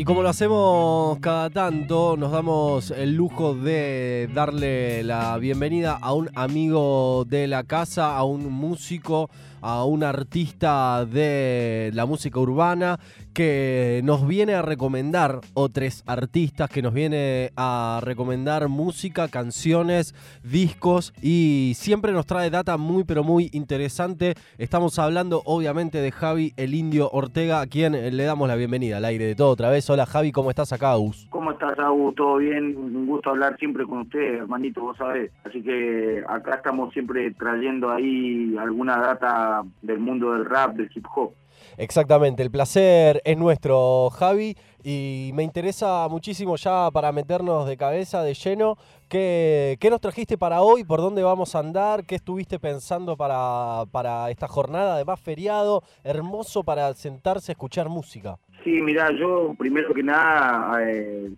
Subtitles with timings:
[0.00, 6.14] Y como lo hacemos cada tanto, nos damos el lujo de darle la bienvenida a
[6.14, 9.28] un amigo de la casa, a un músico,
[9.60, 12.98] a un artista de la música urbana
[13.32, 21.12] que nos viene a recomendar otros artistas, que nos viene a recomendar música, canciones, discos
[21.22, 24.34] y siempre nos trae data muy pero muy interesante.
[24.58, 29.04] Estamos hablando obviamente de Javi el Indio Ortega, a quien le damos la bienvenida al
[29.04, 29.88] aire de todo otra vez.
[29.90, 31.26] Hola Javi, ¿cómo estás acá, Agus?
[31.30, 32.14] ¿Cómo estás, Agus?
[32.14, 32.76] ¿Todo bien?
[32.76, 35.30] Un gusto hablar siempre con usted, hermanito, vos sabés.
[35.44, 41.06] Así que acá estamos siempre trayendo ahí alguna data del mundo del rap, del hip
[41.14, 41.32] hop.
[41.76, 48.22] Exactamente, el placer es nuestro, Javi, y me interesa muchísimo ya para meternos de cabeza,
[48.22, 48.76] de lleno,
[49.08, 50.84] ¿qué, qué nos trajiste para hoy?
[50.84, 52.04] ¿Por dónde vamos a andar?
[52.04, 54.94] ¿Qué estuviste pensando para, para esta jornada?
[54.94, 58.36] Además, feriado, hermoso para sentarse a escuchar música.
[58.64, 61.30] Sí, mira, yo primero que nada eh,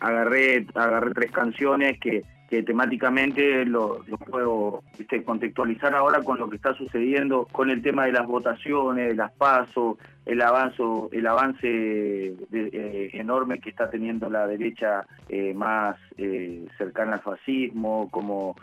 [0.00, 4.82] agarré, agarré tres canciones que que temáticamente lo, puedo
[5.24, 9.98] contextualizar ahora con lo que está sucediendo con el tema de las votaciones, las pasos,
[10.26, 11.68] el avance, el avance
[12.52, 18.56] eh, enorme que está teniendo la derecha eh, más eh, cercana al fascismo, como,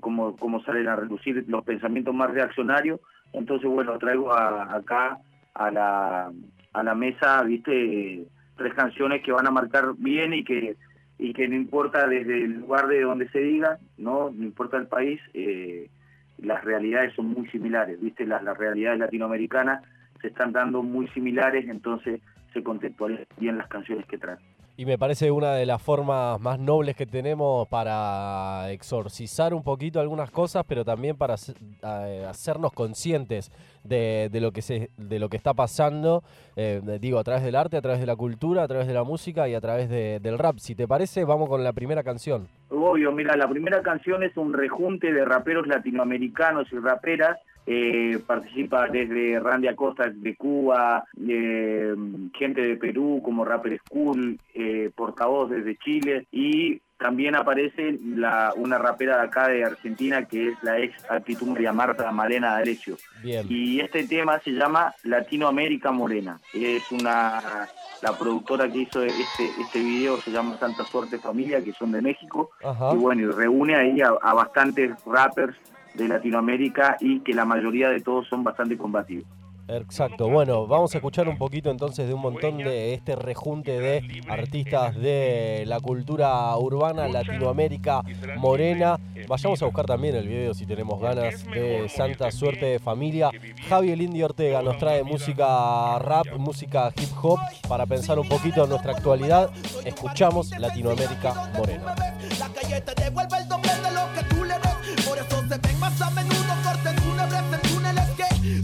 [0.00, 3.00] como, salen a reducir los pensamientos más reaccionarios.
[3.34, 5.18] Entonces, bueno, traigo acá
[5.52, 6.32] a la,
[6.72, 8.24] a la mesa, viste,
[8.56, 10.76] tres canciones que van a marcar bien y que
[11.20, 14.86] y que no importa desde el lugar de donde se diga, no, no importa el
[14.86, 15.90] país, eh,
[16.38, 19.82] las realidades son muy similares, viste, las, las realidades latinoamericanas
[20.22, 24.38] se están dando muy similares, entonces se contextualizan bien las canciones que traen.
[24.80, 30.00] Y me parece una de las formas más nobles que tenemos para exorcizar un poquito
[30.00, 33.52] algunas cosas, pero también para hacernos conscientes
[33.84, 36.22] de, lo que se, de lo que está pasando,
[36.56, 39.04] eh, digo, a través del arte, a través de la cultura, a través de la
[39.04, 40.56] música y a través del rap.
[40.56, 42.48] Si te parece, vamos con la primera canción.
[42.70, 47.36] Obvio, mira, la primera canción es un rejunte de raperos latinoamericanos y raperas
[47.66, 51.94] eh, participa desde Randy Acosta de Cuba, eh,
[52.34, 58.76] gente de Perú como Rapper School, eh, portavoz desde Chile y también aparece la, una
[58.76, 62.96] rapera de acá de Argentina que es la ex actitud María Marta Malena D'Alessio.
[63.22, 66.38] Y este tema se llama Latinoamérica Morena.
[66.52, 67.68] Es una
[68.02, 72.02] la productora que hizo este, este video se llama Santa Suerte Familia, que son de
[72.02, 72.50] México.
[72.92, 75.56] Y bueno, y reúne ahí a bastantes rappers
[75.94, 79.26] de Latinoamérica y que la mayoría de todos son bastante combativos.
[79.72, 84.22] Exacto, bueno, vamos a escuchar un poquito entonces de un montón de este rejunte de
[84.28, 88.02] artistas de la cultura urbana, Latinoamérica,
[88.36, 88.98] Morena.
[89.28, 93.30] Vayamos a buscar también el video si tenemos ganas de Santa Suerte de Familia.
[93.68, 98.64] Javi el Indio Ortega nos trae música rap, música hip hop para pensar un poquito
[98.64, 99.50] en nuestra actualidad.
[99.84, 101.94] Escuchamos Latinoamérica Morena.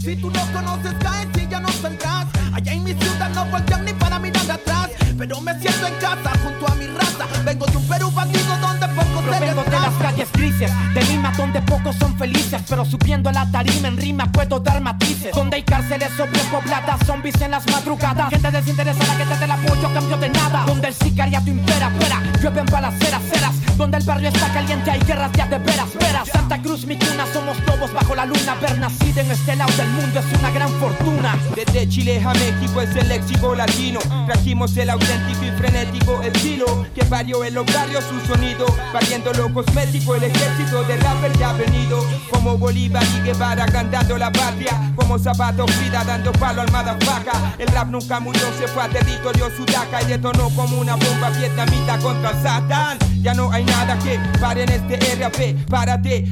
[0.07, 2.27] Si tú no conoces, caes y ya no saldrás.
[2.53, 4.89] Allá en mi ciudad no voltean ni para mirar atrás.
[5.17, 7.25] Pero me siento en casa junto a mi raza.
[7.43, 11.33] Vengo de un Perú bandido donde pocos se vengo de las calles grises, de Lima
[11.35, 12.61] donde pocos son felices.
[12.69, 15.35] Pero subiendo a la tarima en rima puedo dar matices.
[15.35, 18.29] Donde hay cárceles sobrepobladas, zombies en las madrugadas.
[18.29, 20.63] Gente desinteresada que te el apoyo cambio de nada.
[20.67, 23.55] Donde el sicariato impera, espera, llueven balaceras, ceras.
[23.75, 26.29] Donde el barrio está caliente hay guerras ya de veras, veras.
[26.29, 28.53] Santa Cruz, mi cuna, somos lobos bajo la luna.
[28.53, 29.26] Haber nacido en
[29.57, 31.37] lado del mundo es una gran fortuna.
[31.55, 33.99] Desde Chile a México es el léxico latino.
[34.25, 38.65] Trajimos el auténtico y frenético estilo que varió en los barrios su sonido.
[38.93, 42.05] Variando lo cosmético, el ejército de rapper ya ha venido.
[42.29, 44.93] Como Bolívar y Guevara cantando la patria.
[44.95, 49.49] Como Zapato Frida dando palo al faca El rap nunca murió, se fue a territorio
[49.55, 52.97] sudaca y detonó como una bomba vietnamita contra Satán.
[53.27, 55.67] Ya no hay nada que pare en este RAP.
[55.69, 56.31] Párate,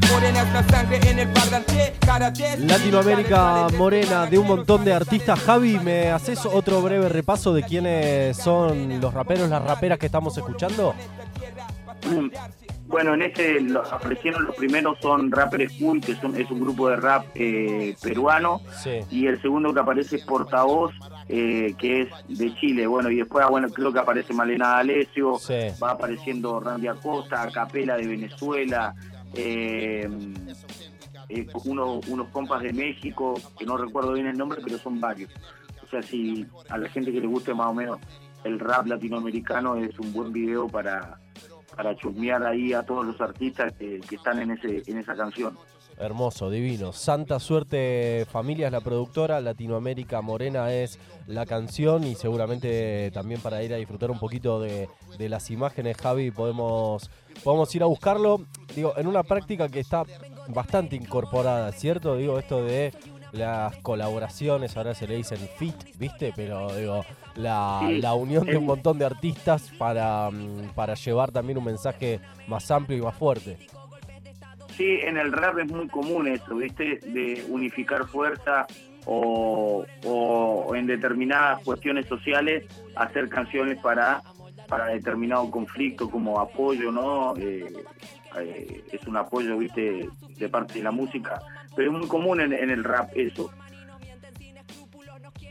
[0.54, 1.94] la sangre en el parlante.
[2.00, 2.56] Karate.
[2.60, 5.38] Latinoamérica morena de un montón de artistas.
[5.42, 10.38] Javi, ¿me haces otro breve repaso de quiénes son los raperos, las raperas que estamos
[10.38, 10.96] escuchando?
[12.88, 16.90] Bueno, en este los aparecieron los primeros son Rapper School, que son, es un grupo
[16.90, 18.62] de rap eh, peruano,
[19.10, 20.94] y el segundo que aparece es Portavoz,
[21.28, 22.86] eh, que es de Chile.
[22.86, 25.40] Bueno, y después, ah, bueno, creo que aparece Malena D'Alessio,
[25.82, 28.94] va apareciendo Randy Acosta, Capela de Venezuela,
[29.34, 30.08] eh,
[31.66, 35.32] unos compas de México, que no recuerdo bien el nombre, pero son varios.
[35.84, 38.00] O sea, si a la gente que le guste más o menos
[38.44, 41.20] el rap latinoamericano es un buen video para
[41.76, 45.58] para chusmear ahí a todos los artistas que, están en ese en esa canción.
[45.98, 46.92] Hermoso, divino.
[46.92, 53.64] Santa Suerte Familia es la productora, Latinoamérica Morena es la canción y seguramente también para
[53.64, 57.10] ir a disfrutar un poquito de, las imágenes, Javi, podemos,
[57.46, 58.42] podemos ir a buscarlo.
[58.76, 60.04] Digo, en una práctica que está
[60.50, 62.18] bastante incorporada, ¿cierto?
[62.18, 62.94] Digo, esto de
[63.32, 66.34] las colaboraciones, ahora se le dicen fit, ¿viste?
[66.36, 67.06] Pero digo,
[67.36, 72.70] la, unión de un montón de artistas para, mm, para llevar también un mensaje más
[72.72, 73.58] amplio y más fuerte.
[74.78, 77.00] Sí, en el rap es muy común eso, ¿viste?
[77.06, 78.68] De unificar fuerza
[79.06, 79.86] o,
[80.76, 82.66] en determinadas cuestiones sociales
[82.96, 84.22] hacer canciones para,
[84.68, 87.36] para determinado conflicto como apoyo, ¿no?
[87.38, 87.72] Eh,
[88.40, 90.10] eh, es un apoyo, ¿viste?
[90.38, 91.40] De parte de la música,
[91.76, 93.52] pero es muy común en, el rap eso.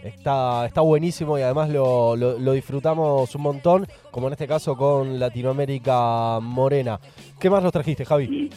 [0.04, 5.18] Está, está buenísimo y además lo, lo, disfrutamos un montón, como en este caso con
[5.18, 7.00] Latinoamérica Morena.
[7.40, 8.50] ¿Qué más nos trajiste, Javi?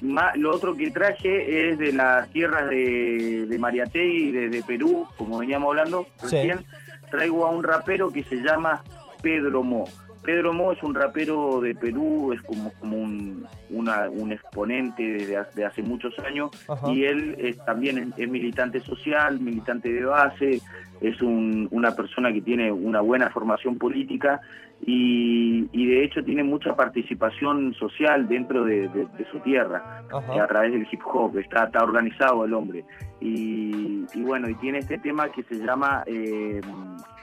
[0.00, 5.68] lo otro que traje es de las tierras de, de Mariategui, de, Perú, como veníamos
[5.68, 6.64] hablando recién.
[7.10, 8.82] Traigo a un rapero que se llama
[9.20, 9.84] Pedro Mo.
[10.22, 15.82] Pedro Mo es un rapero de Perú, es como, como un, un exponente de, hace
[15.82, 16.50] muchos años
[16.86, 20.60] y él es, también es, militante social, militante de base,
[21.00, 24.40] es una persona que tiene una buena formación política
[24.84, 28.88] y, de hecho tiene mucha participación social dentro de,
[29.30, 32.84] su tierra a través del hip hop, está, está organizado el hombre.
[33.20, 36.60] Y, bueno, y tiene este tema que se llama eh,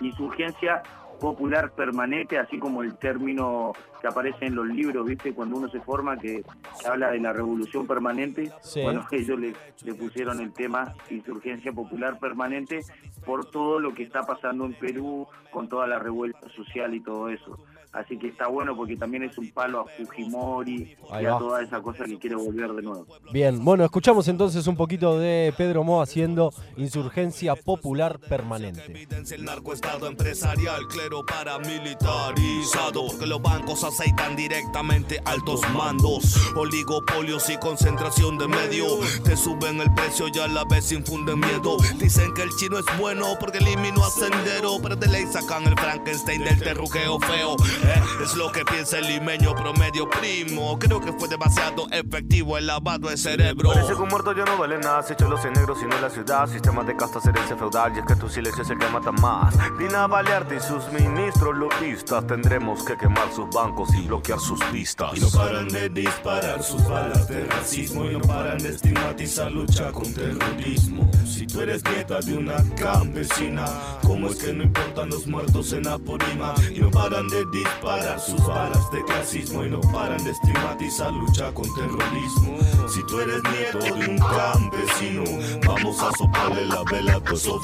[0.01, 0.81] insurgencia
[1.19, 5.33] popular permanente, así como el término que aparece en los libros, ¿viste?
[5.33, 6.43] Cuando uno se forma, que,
[6.87, 8.51] habla de la revolución permanente.
[8.81, 12.81] Bueno, ellos le, le, pusieron el tema insurgencia popular permanente
[13.25, 17.29] por todo lo que está pasando en Perú, con toda la revuelta social y todo
[17.29, 17.57] eso.
[17.91, 21.81] Así que está bueno porque también es un palo a Fujimori y a toda esa
[21.81, 23.07] cosa que quiere volver de nuevo.
[23.33, 28.85] Bien, bueno, escuchamos entonces un poquito de Pedro Mo haciendo insurgencia popular permanente.
[28.85, 37.57] Evidencia el narcoestado empresarial, clero paramilitarizado, porque los bancos aceitan directamente altos mandos, oligopolios y
[37.57, 38.85] concentración de medio.
[39.23, 41.77] Te suben el precio y a la vez infunden miedo.
[41.97, 45.77] Dicen que el chino es bueno porque eliminó a Sendero, pero de ley sacan el
[45.77, 47.55] Frankenstein del terruqueo feo.
[47.83, 50.77] Eh, es lo que piensa el limeño promedio primo.
[50.77, 53.71] Creo que fue demasiado efectivo el lavado de cerebro.
[53.73, 55.01] Parece que un muerto ya no vale nada.
[55.03, 56.47] Se echó los en negro, sino la ciudad.
[56.47, 57.95] Sistema de castas, herencia feudal.
[57.95, 59.55] Y es que tu silencio es el que mata más.
[59.77, 62.27] Dina Balearte y sus ministros loquistas.
[62.27, 65.11] Tendremos que quemar sus bancos y bloquear sus pistas.
[65.15, 68.05] Y no paran de disparar sus balas de racismo.
[68.05, 71.09] Y no paran de estigmatizar lucha con terrorismo.
[71.25, 73.65] Si tú eres nieta de una campesina,
[74.03, 76.53] ¿cómo es que no importan los muertos en Apurima?
[76.73, 81.13] Y no paran de disparar disparar sus balas de clasismo y no paran de estigmatizar
[81.13, 82.57] lucha con terrorismo.
[82.87, 85.23] Si tú eres nieto de un campesino,
[85.65, 87.61] vamos a soplarle la vela a esos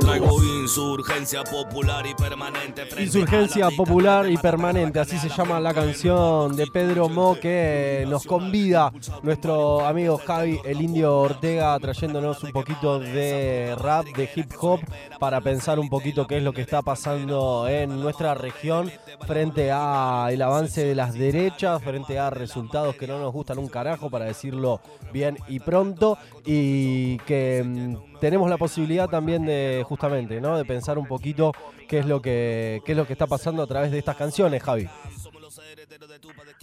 [0.00, 2.88] Traigo insurgencia popular y permanente.
[2.98, 8.92] Insurgencia popular y permanente, así se llama la canción de Pedro Mo que nos convida
[9.22, 14.80] nuestro amigo Javi, el indio Ortega, trayéndonos un poquito de rap, de hip hop,
[15.18, 18.90] para pensar un poquito qué es lo que está pasando en nuestra región
[19.26, 23.68] frente a el avance de las derechas, frente a resultados que no nos gustan un
[23.68, 24.80] carajo, para decirlo
[25.12, 30.56] bien y pronto, y que mm, tenemos la posibilidad también de justamente, ¿no?
[30.56, 31.52] De pensar un poquito
[31.88, 34.62] qué es lo que qué es lo que está pasando a través de estas canciones,
[34.62, 34.88] Javi.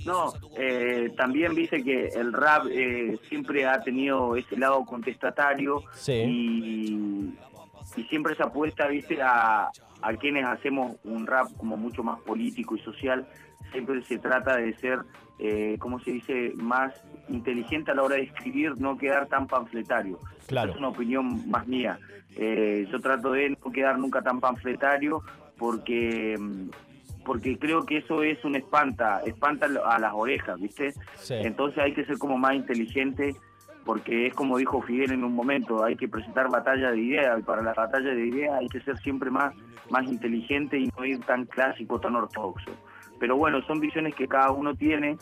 [0.06, 7.30] No, eh, también dice que el rap eh, siempre ha tenido ese lado contestatario y,
[7.96, 9.70] y siempre se apuesta, viste, a,
[10.02, 13.28] a quienes hacemos un rap como mucho más político y social,
[13.72, 15.00] siempre se trata de ser,
[15.40, 16.94] eh, como se dice?, más
[17.30, 20.20] inteligente a la hora de escribir, no quedar tan panfletario.
[20.48, 20.72] Claro.
[20.72, 22.00] Es una opinión más mía.
[22.36, 25.22] Eh, yo trato de no quedar nunca tan panfletario
[25.58, 26.38] porque
[27.24, 30.94] porque creo que eso es un espanta, espanta a las orejas, ¿viste?
[31.30, 33.36] Entonces hay que ser como más inteligente
[33.86, 37.44] porque es como dijo Fidel en un momento, hay que presentar batalla de ideas, y
[37.44, 39.54] para la batalla de ideas hay que ser siempre más,
[39.90, 42.72] más inteligente y no ir tan clásico, tan ortodoxo.
[43.20, 45.18] Pero bueno, son visiones que cada uno tiene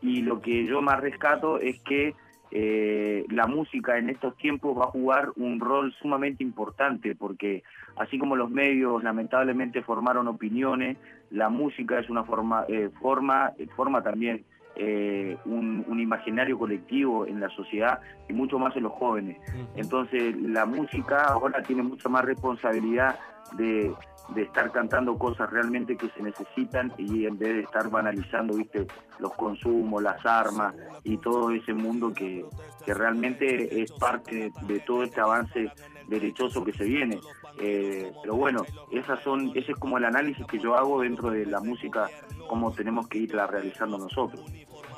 [0.00, 2.14] y lo que yo más rescato es que
[2.50, 7.64] eh, la música en estos tiempos va a jugar un rol sumamente importante porque
[7.96, 10.96] así como los medios lamentablemente formaron opiniones,
[11.30, 14.44] la música es una forma, eh, forma, forma también
[14.76, 19.38] eh, un, imaginario colectivo en la sociedad y mucho más en los jóvenes.
[19.76, 23.18] Entonces la música ahora tiene mucha más responsabilidad
[23.52, 23.94] de,
[24.28, 28.86] de estar cantando cosas realmente que se necesitan y en vez de estar banalizando, viste,
[29.18, 32.44] los consumos, las armas y todo ese mundo que,
[32.84, 35.70] que realmente es parte de, todo este avance
[36.08, 37.20] derechoso que se viene.
[37.60, 41.46] Eh, pero bueno, esas son, ese es como el análisis que yo hago dentro de
[41.46, 42.08] la música,
[42.48, 44.42] cómo tenemos que irla realizando nosotros.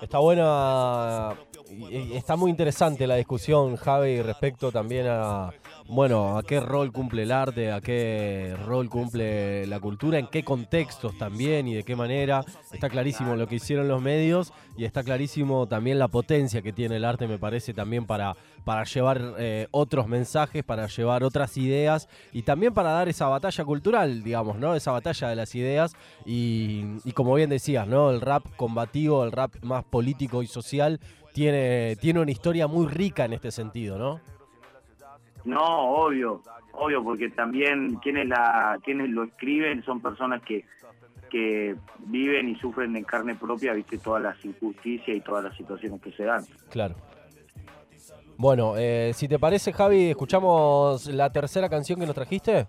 [0.00, 1.34] Está buena,
[2.12, 5.50] está muy interesante la discusión, Javi, respecto también a,
[5.88, 10.44] bueno, a qué rol cumple el arte, a qué rol cumple la cultura, en qué
[10.44, 12.44] contextos también y de qué manera.
[12.72, 16.96] Está clarísimo lo que hicieron los medios y está clarísimo también la potencia que tiene
[16.96, 22.08] el arte, me parece, también para, para llevar eh, otros mensajes, para llevar otras ideas
[22.32, 24.74] y también para dar esa batalla cultural, digamos, ¿no?
[24.74, 25.94] Esa batalla de las ideas
[26.24, 28.10] y, y como bien decías, ¿no?
[28.10, 31.00] El rap combativo, el rap más político y social
[31.36, 34.22] tiene, tiene una historia muy rica en este sentido, ¿no?
[35.44, 36.40] No, obvio,
[36.72, 40.64] obvio, porque también quienes, la, quienes lo escriben son personas que,
[41.28, 41.76] que
[42.06, 46.10] viven y sufren en carne propia, viste, todas las injusticias y todas las situaciones que
[46.12, 46.42] se dan.
[46.70, 46.94] Claro.
[48.38, 52.66] Bueno, eh, si te parece, Javi, escuchamos la tercera canción que nos trajiste.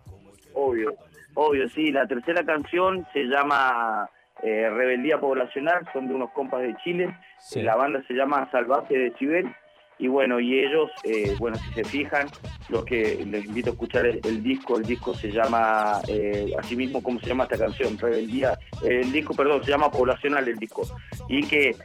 [0.53, 0.93] Obvio,
[1.35, 4.09] obvio, sí, la tercera canción se llama
[4.43, 7.15] eh, Rebeldía Poblacional, son de unos compas de Chile,
[7.55, 9.53] la banda se llama Salvaje de Cibel
[9.99, 12.27] y bueno, y ellos, eh, bueno, si se fijan,
[12.69, 17.01] los que les invito a escuchar el, disco, el disco se llama, eh, así mismo
[17.01, 20.83] como se llama esta canción, Rebeldía, el disco, perdón, se llama Poblacional el disco,
[21.29, 21.75] y que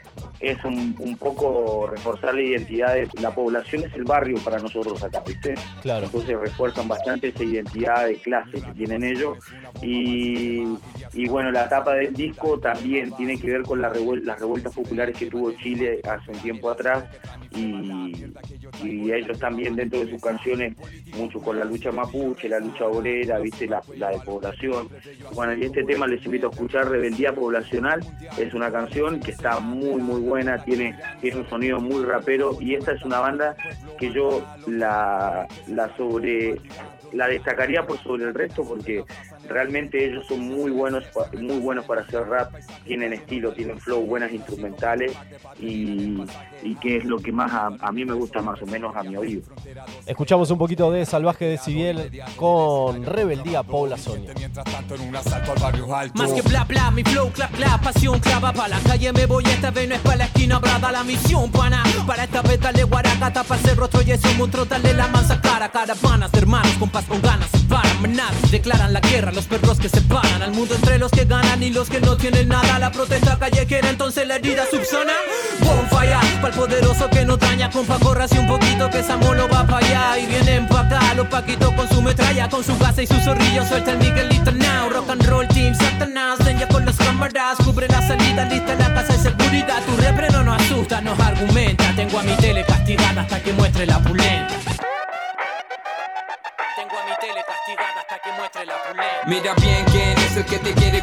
[0.40, 5.02] es un, un, poco reforzar la identidad de la población, es el barrio para nosotros
[5.04, 5.54] acá, ¿viste?
[5.82, 6.06] Claro.
[6.06, 9.38] Entonces refuerzan bastante esa identidad de clase que tienen ellos,
[9.80, 10.64] y,
[11.12, 15.16] y bueno, la etapa del disco también tiene que ver con la las revueltas populares
[15.16, 17.04] que tuvo Chile hace un tiempo atrás,
[17.54, 20.74] y, ellos también dentro de sus canciones
[21.16, 24.88] mucho con la lucha mapuche, la lucha obrera, viste la, de población.
[25.34, 28.00] Bueno, y este tema les invito a escuchar Rebeldía Poblacional,
[28.38, 32.74] es una canción que está muy muy buena, tiene, tiene un sonido muy rapero y
[32.74, 33.56] esta es una banda
[33.98, 36.56] que yo la, la sobre
[37.12, 39.04] la destacaría por sobre el resto porque
[39.48, 41.04] realmente ellos son muy buenos
[41.38, 42.52] muy buenos para hacer rap
[42.84, 45.12] tienen estilo tienen flow buenas instrumentales
[45.60, 46.22] y,
[46.62, 49.16] y que es lo que más a, mí me gusta más o menos a mi
[49.16, 49.42] oído.
[50.06, 54.32] Escuchamos un poquito de Salvaje de Civiel con Rebeldía Paula Sonia.
[56.14, 59.12] Más que bla bla mi flow clap clap pasión clava para la calle.
[59.12, 61.82] Me voy esta vez no es para la esquina brada la misión pana.
[62.06, 65.70] Para esta vez dale guaraca tapa el rostro y ese monstruo dale la mansa cara.
[65.70, 67.51] Caravanas de hermanos compas con ganas
[68.50, 71.88] declaran la guerra los perros que separan al mundo entre los que ganan y los
[71.88, 72.78] que no tienen nada.
[72.78, 75.12] La protesta callejera, entonces la herida subsona.
[75.60, 77.70] Bonfire, para el poderoso que no daña.
[77.70, 80.18] Compa, corra un poquito que Samolo va para allá.
[80.18, 83.66] Y vienen pa' acá los paquitos con su metralla, con su gasa y su zorrillo.
[83.66, 84.88] Suelta el Miguelito now.
[84.90, 86.38] Rock and roll team, Satanás.
[86.58, 89.82] ya con las cámaras, cubre la salida, lista la casa de seguridad.
[89.86, 91.92] Tu repre no asusta, nos argumenta.
[91.96, 94.61] Tengo a mi tele castigada hasta que muestre la pulenta.
[99.26, 101.02] Mira bien quién es el que te quiere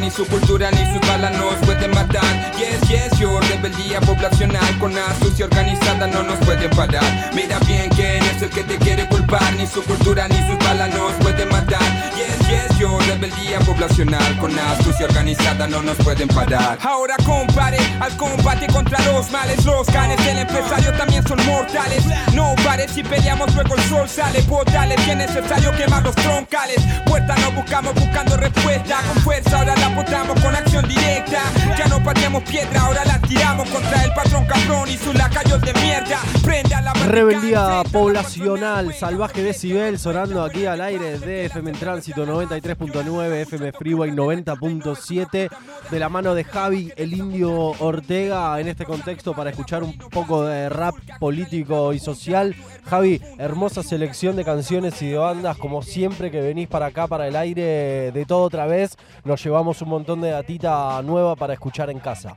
[0.00, 2.24] Ni su cultura ni sus balas nos pueden matar.
[2.56, 7.30] Yes, yes, yo rebeldía poblacional Con astucia organizada no nos pueden parar.
[7.34, 10.94] Mira bien quién es el que te quiere culpar Ni su cultura ni sus balas
[10.94, 11.82] nos pueden matar.
[12.16, 16.78] Yes, yes, yo rebeldía poblacional Con astucia organizada no nos pueden parar.
[16.82, 22.04] Ahora compare al combate contra los males Los canes del empresario también son mortales.
[22.32, 26.78] No pares si peleamos luego el sol sale Portales, que es necesario quemar los troncales.
[27.04, 31.40] Puerta no buscamos buscando respuesta Con fuerza ahora la apuntamos con acción directa.
[31.76, 35.72] Ya no pateamos piedra, ahora la tiramos Contra el patrón cabrón y sus lacayos de
[35.74, 36.18] mierda.
[36.42, 43.32] Prenda la Rebeldía poblacional, salvaje decibel Sonando aquí al aire de FM en Tránsito 93.9
[43.42, 45.48] FM Freeway 90.7
[45.90, 50.44] De la mano de Javi, el indio Ortega En este contexto para escuchar un poco
[50.44, 52.54] de rap político y social.
[52.84, 57.26] Javi, hermosa selección de canciones y de bandas Como siempre que venís para acá, para
[57.26, 61.88] el aire de todo otra vez, nos llevamos un montón de datita nueva para escuchar
[61.88, 62.36] en casa.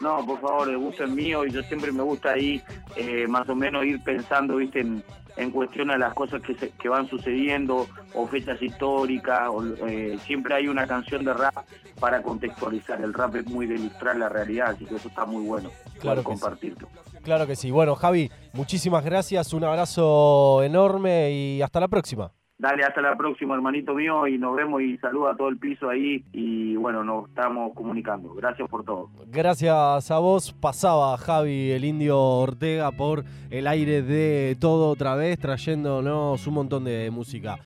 [0.00, 2.62] No, por favor, el gusto es mío y yo siempre me gusta ahí
[2.94, 5.02] eh, más o menos ir pensando, viste, en,
[5.36, 9.48] en cuestión a las cosas que, que van sucediendo o fechas históricas.
[9.50, 11.56] O, eh, siempre hay una canción de rap
[11.98, 13.02] para contextualizar.
[13.02, 15.70] El rap es muy de ilustrar la realidad, así que eso está muy bueno.
[15.98, 16.86] Claro compartirlo.
[17.24, 17.72] Claro que sí.
[17.72, 22.30] Bueno, Javi, muchísimas gracias, un abrazo enorme y hasta la próxima.
[22.58, 25.88] Dale, hasta la próxima, hermanito mío, y nos vemos y saluda a todo el piso
[25.88, 26.24] ahí.
[26.32, 28.34] Y bueno, nos estamos comunicando.
[28.34, 29.10] Gracias por todo.
[29.28, 30.52] Gracias a vos.
[30.52, 36.84] Pasaba Javi, el indio Ortega, por el aire de todo otra vez, trayéndonos un montón
[36.84, 37.58] de música.